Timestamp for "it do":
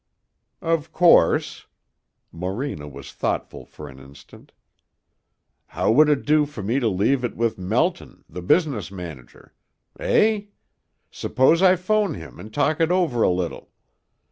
6.09-6.47